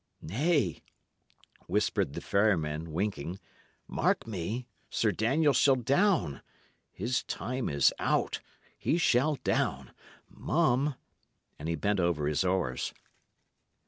[0.23, 0.81] "Nay,"
[1.67, 3.39] whispered the ferryman, winking.
[3.87, 4.65] "Mark me!
[4.89, 6.41] Sir Daniel shall down.
[6.91, 8.39] His time is out.
[8.79, 9.91] He shall down.
[10.27, 10.95] Mum!"
[11.59, 12.95] And he bent over his oars.